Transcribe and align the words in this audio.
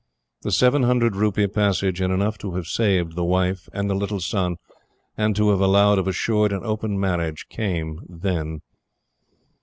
The 0.41 0.51
seven 0.51 0.81
hundred 0.81 1.15
rupee 1.15 1.45
passage, 1.45 2.01
and 2.01 2.11
enough 2.11 2.39
to 2.39 2.53
have 2.55 2.65
saved 2.65 3.13
the 3.15 3.23
wife, 3.23 3.69
and 3.71 3.87
the 3.87 3.93
little 3.93 4.19
son, 4.19 4.55
and 5.15 5.35
to 5.35 5.51
have 5.51 5.59
allowed 5.61 5.99
of 5.99 6.07
assured 6.07 6.51
and 6.51 6.65
open 6.65 6.99
marriage, 6.99 7.47
came 7.49 7.99
then. 8.09 8.61